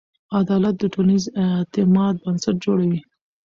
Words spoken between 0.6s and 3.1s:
د ټولنیز اعتماد بنسټ جوړوي.